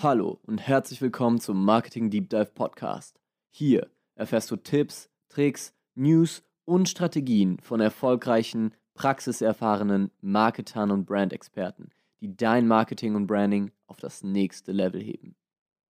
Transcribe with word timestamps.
Hallo 0.00 0.38
und 0.46 0.58
herzlich 0.58 1.02
willkommen 1.02 1.40
zum 1.40 1.64
Marketing 1.64 2.08
Deep 2.08 2.30
Dive 2.30 2.52
Podcast. 2.54 3.18
Hier 3.50 3.88
erfährst 4.14 4.48
du 4.48 4.54
Tipps, 4.54 5.08
Tricks, 5.28 5.72
News 5.96 6.44
und 6.64 6.88
Strategien 6.88 7.58
von 7.58 7.80
erfolgreichen, 7.80 8.74
praxiserfahrenen 8.94 10.12
Marketern 10.20 10.92
und 10.92 11.04
Brandexperten, 11.04 11.90
die 12.20 12.36
dein 12.36 12.68
Marketing 12.68 13.16
und 13.16 13.26
Branding 13.26 13.72
auf 13.88 13.96
das 13.96 14.22
nächste 14.22 14.70
Level 14.70 15.02
heben. 15.02 15.34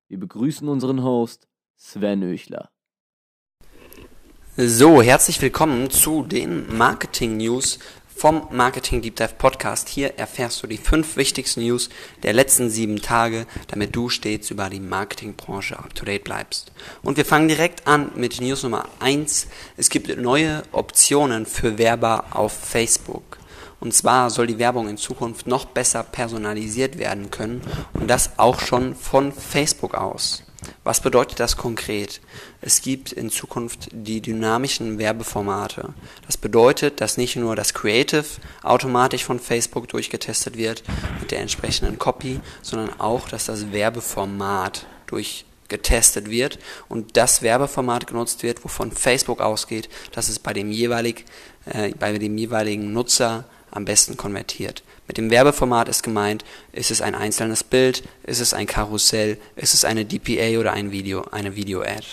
Wir 0.08 0.18
begrüßen 0.18 0.66
unseren 0.66 1.02
Host 1.02 1.46
Sven 1.76 2.22
Öchler. 2.22 2.70
So, 4.56 5.02
herzlich 5.02 5.42
willkommen 5.42 5.90
zu 5.90 6.22
den 6.22 6.78
Marketing 6.78 7.36
News 7.36 7.78
vom 8.18 8.48
Marketing 8.50 9.00
Deep 9.00 9.14
Dive 9.14 9.34
Podcast. 9.38 9.88
Hier 9.88 10.18
erfährst 10.18 10.60
du 10.60 10.66
die 10.66 10.76
fünf 10.76 11.16
wichtigsten 11.16 11.62
News 11.62 11.88
der 12.24 12.32
letzten 12.32 12.68
sieben 12.68 13.00
Tage, 13.00 13.46
damit 13.68 13.94
du 13.94 14.08
stets 14.08 14.50
über 14.50 14.68
die 14.68 14.80
Marketingbranche 14.80 15.78
up 15.78 15.94
to 15.94 16.04
date 16.04 16.24
bleibst. 16.24 16.72
Und 17.02 17.16
wir 17.16 17.24
fangen 17.24 17.46
direkt 17.46 17.86
an 17.86 18.10
mit 18.16 18.40
News 18.40 18.64
Nummer 18.64 18.86
eins. 18.98 19.46
Es 19.76 19.88
gibt 19.88 20.18
neue 20.18 20.64
Optionen 20.72 21.46
für 21.46 21.78
Werber 21.78 22.24
auf 22.32 22.52
Facebook. 22.52 23.38
Und 23.78 23.94
zwar 23.94 24.30
soll 24.30 24.48
die 24.48 24.58
Werbung 24.58 24.88
in 24.88 24.96
Zukunft 24.96 25.46
noch 25.46 25.66
besser 25.66 26.02
personalisiert 26.02 26.98
werden 26.98 27.30
können 27.30 27.60
und 27.94 28.08
das 28.08 28.36
auch 28.36 28.58
schon 28.58 28.96
von 28.96 29.30
Facebook 29.30 29.94
aus. 29.94 30.42
Was 30.82 31.00
bedeutet 31.00 31.38
das 31.38 31.56
konkret? 31.56 32.20
Es 32.60 32.82
gibt 32.82 33.12
in 33.12 33.30
Zukunft 33.30 33.88
die 33.92 34.20
dynamischen 34.20 34.98
Werbeformate. 34.98 35.94
Das 36.26 36.36
bedeutet, 36.36 37.00
dass 37.00 37.16
nicht 37.16 37.36
nur 37.36 37.54
das 37.54 37.74
Creative 37.74 38.24
automatisch 38.62 39.24
von 39.24 39.38
Facebook 39.38 39.88
durchgetestet 39.88 40.56
wird 40.56 40.82
mit 41.20 41.30
der 41.30 41.40
entsprechenden 41.40 41.98
Copy, 41.98 42.40
sondern 42.62 42.98
auch, 42.98 43.28
dass 43.28 43.46
das 43.46 43.70
Werbeformat 43.72 44.86
durchgetestet 45.06 46.28
wird 46.28 46.58
und 46.88 47.16
das 47.16 47.42
Werbeformat 47.42 48.08
genutzt 48.08 48.42
wird, 48.42 48.64
wovon 48.64 48.90
Facebook 48.90 49.40
ausgeht, 49.40 49.88
dass 50.12 50.28
es 50.28 50.40
bei 50.40 50.52
dem, 50.52 50.72
jeweilig, 50.72 51.24
äh, 51.66 51.92
bei 51.92 52.18
dem 52.18 52.36
jeweiligen 52.36 52.92
Nutzer 52.92 53.44
am 53.70 53.84
besten 53.84 54.16
konvertiert. 54.16 54.82
Mit 55.08 55.16
dem 55.16 55.30
Werbeformat 55.30 55.88
ist 55.88 56.02
gemeint, 56.02 56.44
ist 56.72 56.90
es 56.90 57.00
ein 57.00 57.14
einzelnes 57.14 57.64
Bild, 57.64 58.04
ist 58.24 58.40
es 58.40 58.54
ein 58.54 58.66
Karussell, 58.66 59.38
ist 59.56 59.72
es 59.72 59.84
eine 59.84 60.04
DPA 60.04 60.60
oder 60.60 60.72
ein 60.74 60.92
Video, 60.92 61.24
eine 61.32 61.56
Video-Ad. 61.56 62.04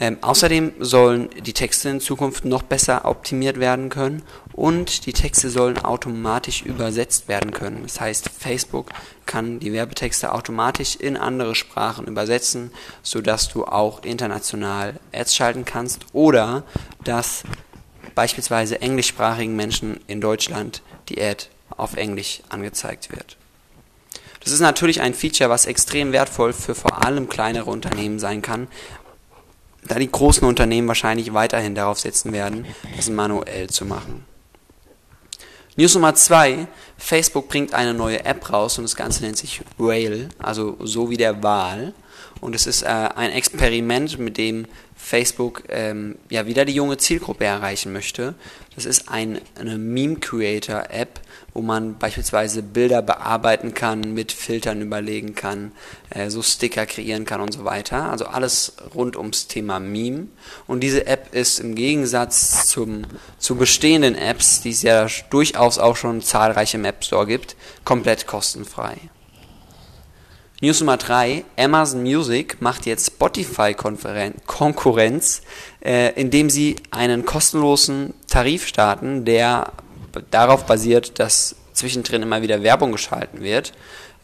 Ähm, 0.00 0.16
außerdem 0.20 0.74
sollen 0.78 1.28
die 1.44 1.52
Texte 1.52 1.88
in 1.88 2.00
Zukunft 2.00 2.44
noch 2.44 2.62
besser 2.62 3.04
optimiert 3.04 3.58
werden 3.58 3.90
können 3.90 4.22
und 4.52 5.06
die 5.06 5.12
Texte 5.12 5.50
sollen 5.50 5.76
automatisch 5.78 6.62
übersetzt 6.62 7.28
werden 7.28 7.50
können. 7.50 7.82
Das 7.82 8.00
heißt, 8.00 8.30
Facebook 8.30 8.90
kann 9.26 9.58
die 9.58 9.72
Werbetexte 9.72 10.32
automatisch 10.32 10.96
in 10.96 11.16
andere 11.16 11.54
Sprachen 11.54 12.06
übersetzen, 12.06 12.70
sodass 13.02 13.48
du 13.48 13.64
auch 13.66 14.04
international 14.04 15.00
Ads 15.12 15.34
schalten 15.34 15.64
kannst 15.64 16.06
oder 16.12 16.62
dass 17.02 17.42
beispielsweise 18.14 18.80
englischsprachigen 18.80 19.56
Menschen 19.56 20.00
in 20.06 20.20
Deutschland 20.20 20.82
die 21.08 21.20
Ad 21.20 21.46
auf 21.78 21.94
Englisch 21.94 22.42
angezeigt 22.48 23.10
wird. 23.10 23.36
Das 24.40 24.52
ist 24.52 24.60
natürlich 24.60 25.00
ein 25.00 25.14
Feature, 25.14 25.50
was 25.50 25.66
extrem 25.66 26.12
wertvoll 26.12 26.52
für 26.52 26.74
vor 26.74 27.04
allem 27.04 27.28
kleinere 27.28 27.70
Unternehmen 27.70 28.18
sein 28.18 28.42
kann, 28.42 28.68
da 29.84 29.96
die 29.96 30.10
großen 30.10 30.46
Unternehmen 30.46 30.88
wahrscheinlich 30.88 31.32
weiterhin 31.32 31.74
darauf 31.74 31.98
setzen 31.98 32.32
werden, 32.32 32.66
das 32.96 33.08
manuell 33.08 33.68
zu 33.68 33.84
machen. 33.84 34.24
News 35.76 35.94
Nummer 35.94 36.14
zwei: 36.14 36.66
Facebook 36.96 37.48
bringt 37.48 37.72
eine 37.72 37.94
neue 37.94 38.24
App 38.24 38.52
raus 38.52 38.78
und 38.78 38.84
das 38.84 38.96
Ganze 38.96 39.22
nennt 39.22 39.38
sich 39.38 39.60
Whale, 39.76 40.28
also 40.38 40.76
so 40.80 41.10
wie 41.10 41.16
der 41.16 41.42
Wal. 41.42 41.94
Und 42.40 42.54
es 42.54 42.66
ist 42.66 42.82
äh, 42.82 42.86
ein 42.86 43.32
Experiment, 43.32 44.18
mit 44.18 44.38
dem 44.38 44.66
Facebook 44.98 45.62
ähm, 45.68 46.16
ja 46.28 46.46
wieder 46.46 46.64
die 46.64 46.74
junge 46.74 46.98
Zielgruppe 46.98 47.44
erreichen 47.44 47.92
möchte. 47.92 48.34
Das 48.74 48.84
ist 48.84 49.08
ein, 49.08 49.40
eine 49.58 49.78
Meme 49.78 50.16
Creator 50.16 50.90
App, 50.90 51.20
wo 51.54 51.62
man 51.62 51.98
beispielsweise 51.98 52.62
Bilder 52.62 53.00
bearbeiten 53.00 53.74
kann, 53.74 54.12
mit 54.12 54.32
Filtern 54.32 54.82
überlegen 54.82 55.34
kann, 55.34 55.72
äh, 56.10 56.28
so 56.30 56.42
Sticker 56.42 56.84
kreieren 56.84 57.24
kann 57.24 57.40
und 57.40 57.52
so 57.52 57.64
weiter. 57.64 58.10
Also 58.10 58.26
alles 58.26 58.74
rund 58.94 59.16
ums 59.16 59.46
Thema 59.46 59.78
Meme. 59.80 60.26
Und 60.66 60.80
diese 60.80 61.06
App 61.06 61.34
ist 61.34 61.60
im 61.60 61.74
Gegensatz 61.76 62.66
zum, 62.66 63.06
zu 63.38 63.54
bestehenden 63.56 64.16
Apps, 64.16 64.60
die 64.60 64.70
es 64.70 64.82
ja 64.82 65.06
durchaus 65.30 65.78
auch 65.78 65.96
schon 65.96 66.22
zahlreich 66.22 66.74
im 66.74 66.84
App 66.84 67.04
Store 67.04 67.26
gibt, 67.26 67.56
komplett 67.84 68.26
kostenfrei. 68.26 68.98
News 70.60 70.80
Nummer 70.80 70.96
3. 70.96 71.44
Amazon 71.56 72.02
Music 72.02 72.60
macht 72.60 72.84
jetzt 72.84 73.12
Spotify-Konkurrenz, 73.12 75.42
äh, 75.84 76.20
indem 76.20 76.50
sie 76.50 76.74
einen 76.90 77.24
kostenlosen 77.24 78.12
Tarif 78.26 78.66
starten, 78.66 79.24
der 79.24 79.70
darauf 80.32 80.66
basiert, 80.66 81.20
dass 81.20 81.54
zwischendrin 81.74 82.22
immer 82.22 82.42
wieder 82.42 82.64
Werbung 82.64 82.90
geschalten 82.90 83.40
wird. 83.40 83.72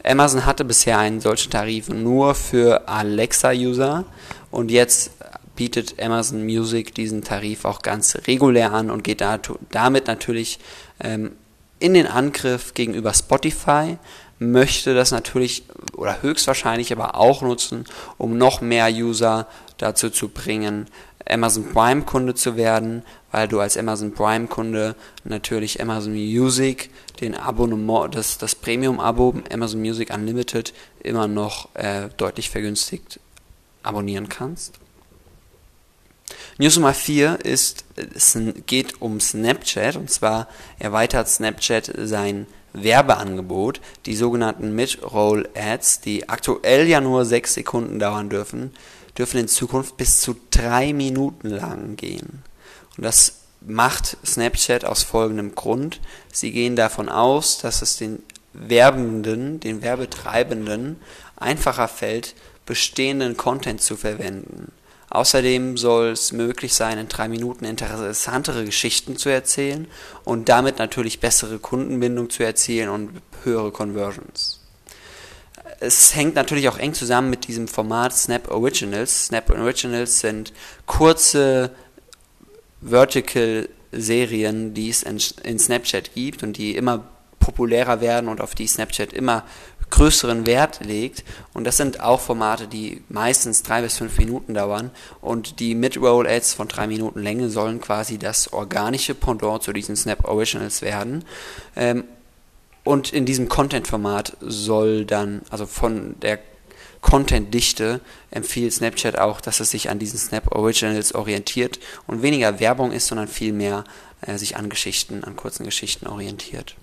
Amazon 0.02 0.44
hatte 0.44 0.64
bisher 0.64 0.98
einen 0.98 1.20
solchen 1.20 1.52
Tarif 1.52 1.88
nur 1.88 2.34
für 2.34 2.88
Alexa-User 2.88 4.04
und 4.50 4.72
jetzt 4.72 5.12
bietet 5.54 6.02
Amazon 6.02 6.42
Music 6.42 6.96
diesen 6.96 7.22
Tarif 7.22 7.64
auch 7.64 7.80
ganz 7.80 8.18
regulär 8.26 8.72
an 8.72 8.90
und 8.90 9.04
geht 9.04 9.22
damit 9.70 10.08
natürlich 10.08 10.58
ähm, 10.98 11.36
in 11.78 11.94
den 11.94 12.06
Angriff 12.06 12.74
gegenüber 12.74 13.12
Spotify, 13.12 13.98
möchte 14.38 14.94
das 14.94 15.10
natürlich 15.10 15.64
oder 15.96 16.22
höchstwahrscheinlich 16.22 16.92
aber 16.92 17.16
auch 17.16 17.42
nutzen, 17.42 17.84
um 18.18 18.36
noch 18.36 18.60
mehr 18.60 18.88
User 18.90 19.46
dazu 19.78 20.10
zu 20.10 20.28
bringen, 20.28 20.86
Amazon 21.28 21.72
Prime 21.72 22.02
Kunde 22.02 22.34
zu 22.34 22.56
werden, 22.56 23.02
weil 23.32 23.48
du 23.48 23.60
als 23.60 23.76
Amazon 23.76 24.12
Prime 24.12 24.46
Kunde 24.46 24.94
natürlich 25.24 25.80
Amazon 25.80 26.12
Music, 26.12 26.90
den 27.20 27.34
Abonnement, 27.34 28.14
das, 28.14 28.38
das 28.38 28.54
Premium-Abo 28.54 29.34
Amazon 29.50 29.80
Music 29.80 30.12
Unlimited 30.12 30.74
immer 31.00 31.26
noch 31.26 31.74
äh, 31.74 32.08
deutlich 32.16 32.50
vergünstigt 32.50 33.20
abonnieren 33.82 34.28
kannst. 34.28 34.78
News 36.58 36.76
Nummer 36.76 36.94
4 36.94 37.40
ist, 37.44 37.84
es 37.96 38.38
geht 38.66 39.02
um 39.02 39.20
Snapchat 39.20 39.96
und 39.96 40.10
zwar 40.10 40.48
erweitert 40.78 41.28
Snapchat 41.28 41.92
sein 42.04 42.46
Werbeangebot, 42.72 43.80
die 44.06 44.16
sogenannten 44.16 44.74
Mid-Roll-Ads, 44.74 46.00
die 46.00 46.28
aktuell 46.28 46.88
ja 46.88 47.00
nur 47.00 47.24
6 47.24 47.54
Sekunden 47.54 47.98
dauern 47.98 48.30
dürfen, 48.30 48.72
dürfen 49.16 49.40
in 49.40 49.48
Zukunft 49.48 49.96
bis 49.96 50.20
zu 50.20 50.36
3 50.50 50.92
Minuten 50.92 51.50
lang 51.50 51.96
gehen. 51.96 52.42
Und 52.96 53.04
das 53.04 53.40
macht 53.60 54.16
Snapchat 54.24 54.84
aus 54.84 55.02
folgendem 55.02 55.54
Grund. 55.54 56.00
Sie 56.32 56.52
gehen 56.52 56.76
davon 56.76 57.08
aus, 57.08 57.58
dass 57.58 57.82
es 57.82 57.96
den 57.96 58.22
Werbenden, 58.52 59.60
den 59.60 59.82
Werbetreibenden 59.82 60.96
einfacher 61.36 61.88
fällt, 61.88 62.34
bestehenden 62.66 63.36
Content 63.36 63.82
zu 63.82 63.96
verwenden. 63.96 64.72
Außerdem 65.14 65.76
soll 65.76 66.08
es 66.08 66.32
möglich 66.32 66.74
sein, 66.74 66.98
in 66.98 67.06
drei 67.06 67.28
Minuten 67.28 67.64
interessantere 67.64 68.64
Geschichten 68.64 69.16
zu 69.16 69.28
erzählen 69.28 69.86
und 70.24 70.48
damit 70.48 70.80
natürlich 70.80 71.20
bessere 71.20 71.60
Kundenbindung 71.60 72.30
zu 72.30 72.42
erzielen 72.42 72.88
und 72.88 73.22
höhere 73.44 73.70
Conversions. 73.70 74.60
Es 75.78 76.16
hängt 76.16 76.34
natürlich 76.34 76.68
auch 76.68 76.78
eng 76.78 76.94
zusammen 76.94 77.30
mit 77.30 77.46
diesem 77.46 77.68
Format 77.68 78.12
Snap 78.12 78.50
Originals. 78.50 79.26
Snap 79.26 79.50
Originals 79.50 80.18
sind 80.18 80.52
kurze 80.84 81.70
Vertical-Serien, 82.82 84.74
die 84.74 84.90
es 84.90 85.04
in 85.04 85.58
Snapchat 85.60 86.12
gibt 86.14 86.42
und 86.42 86.56
die 86.56 86.74
immer 86.74 87.04
populärer 87.38 88.00
werden 88.00 88.28
und 88.28 88.40
auf 88.40 88.56
die 88.56 88.66
Snapchat 88.66 89.12
immer 89.12 89.44
größeren 89.94 90.44
Wert 90.46 90.80
legt. 90.84 91.24
Und 91.52 91.64
das 91.64 91.76
sind 91.76 92.00
auch 92.00 92.20
Formate, 92.20 92.66
die 92.66 93.02
meistens 93.08 93.62
drei 93.62 93.80
bis 93.80 93.98
fünf 93.98 94.18
Minuten 94.18 94.52
dauern. 94.54 94.90
Und 95.20 95.60
die 95.60 95.74
Mid-Roll-Ads 95.74 96.54
von 96.54 96.66
drei 96.66 96.86
Minuten 96.88 97.20
Länge 97.20 97.48
sollen 97.48 97.80
quasi 97.80 98.18
das 98.18 98.52
organische 98.52 99.14
Pendant 99.14 99.62
zu 99.62 99.72
diesen 99.72 99.94
Snap 99.94 100.24
Originals 100.24 100.82
werden. 100.82 101.24
Ähm, 101.76 102.04
und 102.82 103.12
in 103.12 103.24
diesem 103.24 103.48
Content-Format 103.48 104.36
soll 104.40 105.04
dann, 105.04 105.42
also 105.48 105.64
von 105.66 106.16
der 106.20 106.40
Content-Dichte 107.00 108.00
empfiehlt 108.30 108.72
Snapchat 108.72 109.18
auch, 109.18 109.40
dass 109.40 109.60
es 109.60 109.70
sich 109.70 109.90
an 109.90 109.98
diesen 109.98 110.18
Snap 110.18 110.50
Originals 110.52 111.14
orientiert 111.14 111.78
und 112.06 112.22
weniger 112.22 112.58
Werbung 112.60 112.92
ist, 112.92 113.06
sondern 113.06 113.28
vielmehr 113.28 113.84
äh, 114.22 114.38
sich 114.38 114.56
an 114.56 114.68
Geschichten, 114.68 115.22
an 115.22 115.36
kurzen 115.36 115.64
Geschichten 115.64 116.08
orientiert. 116.08 116.74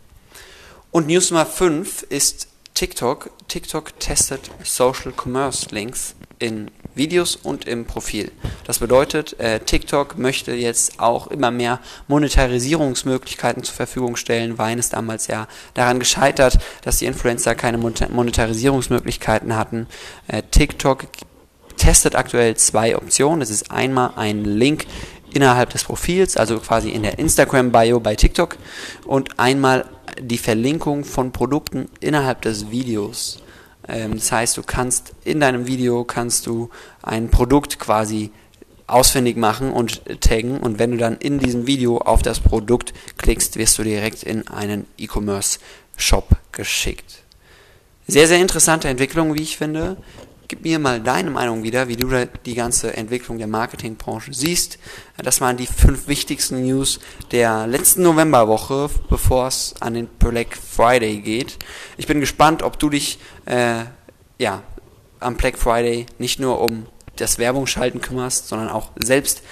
Und 0.91 1.07
News 1.07 1.31
Nummer 1.31 1.45
5 1.45 2.03
ist 2.03 2.47
TikTok. 2.73 3.29
TikTok 3.47 3.99
testet 3.99 4.49
Social 4.63 5.13
Commerce 5.15 5.67
Links 5.71 6.15
in 6.39 6.71
Videos 6.95 7.35
und 7.35 7.67
im 7.67 7.85
Profil. 7.85 8.31
Das 8.65 8.79
bedeutet, 8.79 9.39
äh, 9.39 9.59
TikTok 9.59 10.17
möchte 10.17 10.53
jetzt 10.53 10.99
auch 10.99 11.27
immer 11.27 11.51
mehr 11.51 11.79
Monetarisierungsmöglichkeiten 12.07 13.63
zur 13.63 13.75
Verfügung 13.75 14.15
stellen. 14.15 14.57
Wein 14.57 14.79
ist 14.79 14.93
damals 14.93 15.27
ja 15.27 15.47
daran 15.73 15.99
gescheitert, 15.99 16.57
dass 16.83 16.97
die 16.97 17.05
Influencer 17.05 17.55
keine 17.55 17.77
Monetarisierungsmöglichkeiten 17.77 19.55
hatten. 19.55 19.87
Äh, 20.27 20.43
TikTok 20.51 21.05
testet 21.77 22.15
aktuell 22.15 22.55
zwei 22.57 22.95
Optionen. 22.95 23.41
Es 23.41 23.49
ist 23.49 23.71
einmal 23.71 24.13
ein 24.15 24.43
Link 24.43 24.85
innerhalb 25.33 25.69
des 25.69 25.85
Profils, 25.85 26.37
also 26.37 26.59
quasi 26.59 26.89
in 26.89 27.03
der 27.03 27.17
Instagram-Bio 27.17 27.99
bei 27.99 28.15
TikTok 28.15 28.57
und 29.05 29.39
einmal 29.39 29.85
die 30.19 30.37
Verlinkung 30.37 31.03
von 31.03 31.31
Produkten 31.31 31.89
innerhalb 31.99 32.41
des 32.41 32.71
Videos. 32.71 33.39
Ähm, 33.87 34.15
das 34.15 34.31
heißt, 34.31 34.57
du 34.57 34.63
kannst 34.63 35.13
in 35.23 35.39
deinem 35.39 35.67
Video 35.67 36.03
kannst 36.03 36.47
du 36.47 36.69
ein 37.01 37.29
Produkt 37.29 37.79
quasi 37.79 38.31
ausfindig 38.87 39.37
machen 39.37 39.71
und 39.71 40.01
taggen 40.21 40.59
und 40.59 40.77
wenn 40.77 40.91
du 40.91 40.97
dann 40.97 41.17
in 41.17 41.39
diesem 41.39 41.65
Video 41.65 41.99
auf 41.99 42.21
das 42.21 42.39
Produkt 42.39 42.93
klickst, 43.17 43.55
wirst 43.57 43.79
du 43.79 43.83
direkt 43.83 44.23
in 44.23 44.47
einen 44.47 44.85
E-Commerce 44.97 45.59
Shop 45.95 46.27
geschickt. 46.51 47.23
Sehr, 48.07 48.27
sehr 48.27 48.39
interessante 48.39 48.89
Entwicklung, 48.89 49.35
wie 49.35 49.43
ich 49.43 49.57
finde. 49.57 49.97
Gib 50.51 50.65
mir 50.65 50.79
mal 50.79 50.99
deine 50.99 51.29
Meinung 51.29 51.63
wieder, 51.63 51.87
wie 51.87 51.95
du 51.95 52.27
die 52.45 52.55
ganze 52.55 52.97
Entwicklung 52.97 53.37
der 53.37 53.47
Marketingbranche 53.47 54.33
siehst. 54.33 54.79
Das 55.15 55.39
waren 55.39 55.55
die 55.55 55.65
fünf 55.65 56.09
wichtigsten 56.09 56.65
News 56.65 56.99
der 57.31 57.67
letzten 57.67 58.01
Novemberwoche, 58.01 58.89
bevor 59.07 59.47
es 59.47 59.75
an 59.79 59.93
den 59.93 60.07
Black 60.07 60.57
Friday 60.57 61.21
geht. 61.21 61.57
Ich 61.95 62.05
bin 62.05 62.19
gespannt, 62.19 62.63
ob 62.63 62.77
du 62.77 62.89
dich 62.89 63.17
äh, 63.45 63.85
ja, 64.39 64.61
am 65.21 65.37
Black 65.37 65.57
Friday 65.57 66.05
nicht 66.17 66.37
nur 66.37 66.59
um 66.59 66.85
das 67.15 67.37
Werbungsschalten 67.37 68.01
kümmerst, 68.01 68.49
sondern 68.49 68.67
auch 68.67 68.91
selbst 69.01 69.43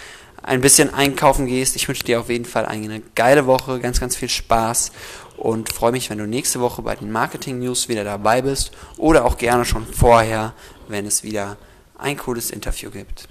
ein 0.43 0.59
bisschen 0.59 0.93
einkaufen 0.93 1.47
gehst. 1.47 1.77
Ich 1.77 1.87
wünsche 1.87 2.03
dir 2.03 2.19
auf 2.19 2.29
jeden 2.29 2.43
Fall 2.43 2.65
eine 2.65 2.99
geile 3.15 3.45
Woche, 3.45 3.79
ganz, 3.79 4.01
ganz 4.01 4.17
viel 4.17 4.27
Spaß 4.27 4.91
und 5.39 5.71
freue 5.71 5.93
mich, 5.93 6.09
wenn 6.09 6.17
du 6.17 6.27
nächste 6.27 6.59
Woche 6.59 6.81
bei 6.81 6.95
den 6.95 7.11
Marketing 7.11 7.59
News 7.59 7.87
wieder 7.87 8.03
dabei 8.03 8.41
bist 8.41 8.71
oder 8.97 9.25
auch 9.25 9.37
gerne 9.37 9.63
schon 9.63 9.85
vorher, 9.85 10.53
wenn 10.87 11.05
es 11.05 11.23
wieder 11.23 11.57
ein 11.97 12.17
cooles 12.17 12.51
Interview 12.51 12.91
gibt. 12.91 13.27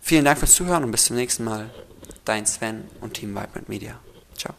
Vielen 0.00 0.24
Dank 0.24 0.38
fürs 0.38 0.54
Zuhören 0.54 0.84
und 0.84 0.90
bis 0.90 1.04
zum 1.04 1.16
nächsten 1.16 1.44
Mal. 1.44 1.70
Dein 2.24 2.44
Sven 2.44 2.84
und 3.00 3.14
Team 3.14 3.30
Vibrant 3.30 3.68
Media. 3.68 4.00
Ciao. 4.34 4.54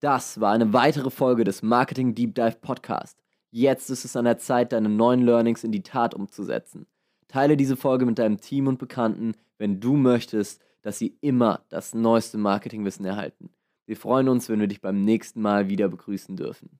Das 0.00 0.40
war 0.40 0.52
eine 0.52 0.72
weitere 0.72 1.10
Folge 1.10 1.44
des 1.44 1.62
Marketing 1.62 2.14
Deep 2.14 2.34
Dive 2.34 2.56
Podcast. 2.60 3.16
Jetzt 3.50 3.90
ist 3.90 4.04
es 4.04 4.16
an 4.16 4.26
der 4.26 4.38
Zeit, 4.38 4.72
deine 4.72 4.88
neuen 4.88 5.22
Learnings 5.22 5.64
in 5.64 5.72
die 5.72 5.82
Tat 5.82 6.14
umzusetzen. 6.14 6.86
Teile 7.26 7.56
diese 7.56 7.76
Folge 7.76 8.04
mit 8.04 8.18
deinem 8.18 8.40
Team 8.40 8.66
und 8.66 8.78
Bekannten, 8.78 9.34
wenn 9.58 9.80
du 9.80 9.96
möchtest, 9.96 10.62
dass 10.82 10.98
sie 10.98 11.16
immer 11.20 11.62
das 11.68 11.94
neueste 11.94 12.38
Marketingwissen 12.38 13.04
erhalten. 13.04 13.50
Wir 13.90 13.96
freuen 13.96 14.28
uns, 14.28 14.48
wenn 14.48 14.60
wir 14.60 14.68
dich 14.68 14.80
beim 14.80 15.00
nächsten 15.00 15.42
Mal 15.42 15.68
wieder 15.68 15.88
begrüßen 15.88 16.36
dürfen. 16.36 16.78